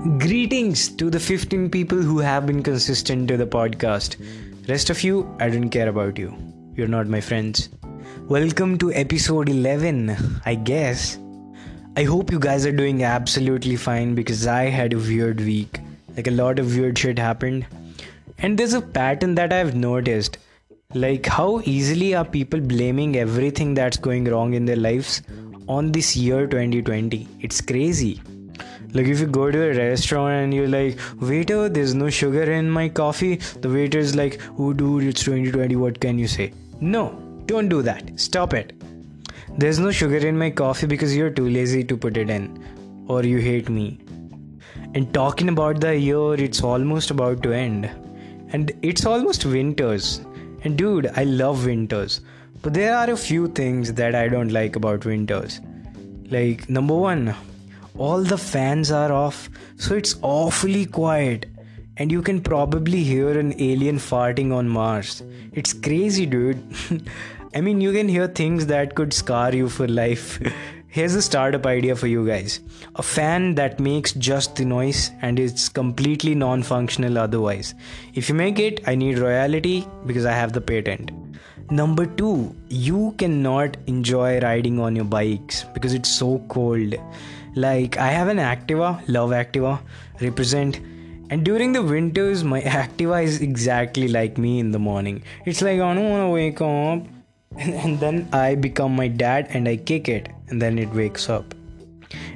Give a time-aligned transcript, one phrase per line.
[0.00, 4.16] Greetings to the 15 people who have been consistent to the podcast.
[4.66, 6.34] Rest of you, I don't care about you.
[6.74, 7.68] You're not my friends.
[8.26, 11.18] Welcome to episode 11, I guess.
[11.98, 15.80] I hope you guys are doing absolutely fine because I had a weird week.
[16.16, 17.66] Like a lot of weird shit happened.
[18.38, 20.38] And there's a pattern that I've noticed.
[20.94, 25.20] Like how easily are people blaming everything that's going wrong in their lives
[25.68, 27.28] on this year 2020?
[27.40, 28.22] It's crazy.
[28.92, 32.70] Like if you go to a restaurant and you're like, waiter, there's no sugar in
[32.70, 36.52] my coffee, the waiter is like, oh dude, it's 2020, what can you say?
[36.80, 37.10] No,
[37.46, 38.18] don't do that.
[38.18, 38.72] Stop it.
[39.58, 43.04] There's no sugar in my coffee because you're too lazy to put it in.
[43.08, 43.98] Or you hate me.
[44.94, 47.90] And talking about the year, it's almost about to end.
[48.52, 50.20] And it's almost winters.
[50.62, 52.20] And dude, I love winters.
[52.62, 55.60] But there are a few things that I don't like about winters.
[56.30, 57.34] Like, number one,
[58.00, 61.46] all the fans are off, so it's awfully quiet.
[61.98, 65.22] And you can probably hear an alien farting on Mars.
[65.52, 66.62] It's crazy, dude.
[67.54, 70.40] I mean, you can hear things that could scar you for life.
[70.88, 72.60] Here's a startup idea for you guys
[72.96, 77.74] a fan that makes just the noise and is completely non functional otherwise.
[78.14, 81.12] If you make it, I need royalty because I have the patent.
[81.70, 86.94] Number two, you cannot enjoy riding on your bikes because it's so cold.
[87.54, 89.80] Like, I have an Activa, love Activa,
[90.20, 90.80] represent.
[91.30, 95.22] And during the winters, my Activa is exactly like me in the morning.
[95.46, 97.06] It's like, I don't want to wake up.
[97.58, 101.54] And, then I become my dad and I kick it, and then it wakes up.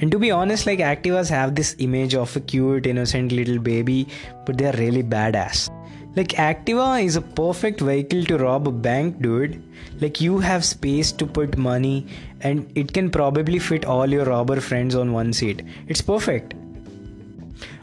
[0.00, 4.06] And to be honest, like Activas have this image of a cute, innocent little baby,
[4.46, 5.68] but they're really badass.
[6.16, 9.62] Like Activa is a perfect vehicle to rob a bank, dude.
[10.00, 12.06] Like you have space to put money
[12.40, 15.62] and it can probably fit all your robber friends on one seat.
[15.86, 16.54] It's perfect.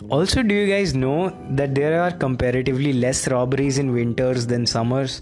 [0.10, 5.22] Also, do you guys know that there are comparatively less robberies in winters than summers?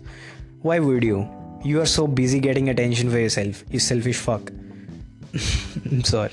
[0.62, 1.28] Why would you?
[1.64, 4.52] You are so busy getting attention for yourself, you selfish fuck.
[5.92, 6.32] I'm sorry.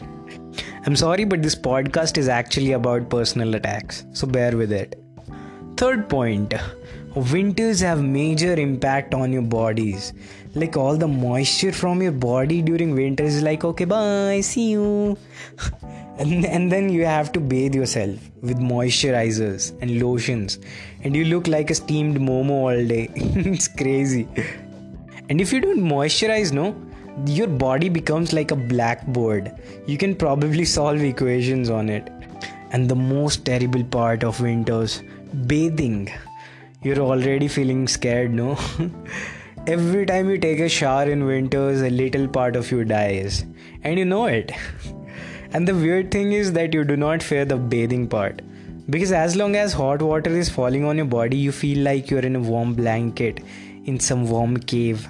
[0.85, 5.02] I'm sorry, but this podcast is actually about personal attacks, so bear with it.
[5.77, 6.55] Third point
[7.15, 10.13] winters have major impact on your bodies.
[10.55, 15.17] Like all the moisture from your body during winter is like, okay, bye, see you.
[16.19, 20.59] and, and then you have to bathe yourself with moisturizers and lotions,
[21.03, 23.11] and you look like a steamed momo all day.
[23.15, 24.29] it's crazy.
[25.29, 26.77] And if you don't moisturize, no,
[27.27, 29.53] your body becomes like a blackboard.
[29.87, 32.11] You can probably solve equations on it.
[32.73, 36.13] And the most terrible part of winters bathing.
[36.83, 38.59] You're already feeling scared, no?
[39.67, 43.45] Every time you take a shower in winters, a little part of you dies.
[43.83, 44.53] And you know it.
[45.53, 48.43] and the weird thing is that you do not fear the bathing part.
[48.91, 52.21] Because as long as hot water is falling on your body, you feel like you're
[52.21, 53.41] in a warm blanket
[53.85, 55.09] in some warm cave.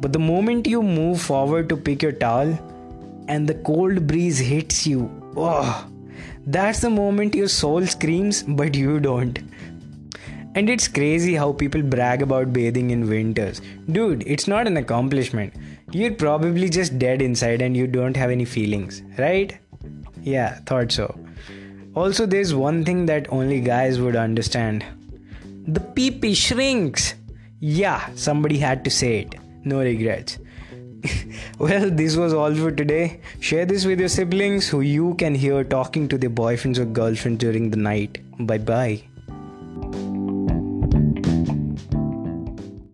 [0.00, 2.58] But the moment you move forward to pick your towel
[3.28, 5.86] and the cold breeze hits you, oh,
[6.46, 9.38] that's the moment your soul screams, but you don't.
[10.54, 13.60] And it's crazy how people brag about bathing in winters.
[13.90, 15.52] Dude, it's not an accomplishment.
[15.90, 19.58] You're probably just dead inside and you don't have any feelings, right?
[20.22, 21.18] Yeah, thought so.
[21.94, 24.84] Also, there's one thing that only guys would understand
[25.66, 27.14] the pee pee shrinks.
[27.60, 29.34] Yeah, somebody had to say it.
[29.64, 30.38] No regrets.
[31.58, 33.20] well, this was all for today.
[33.40, 37.38] Share this with your siblings who you can hear talking to their boyfriends or girlfriends
[37.38, 38.18] during the night.
[38.38, 39.13] Bye bye.